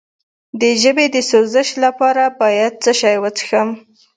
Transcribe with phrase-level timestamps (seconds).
[0.61, 3.69] د ژبې د سوزش لپاره باید څه شی وڅښم؟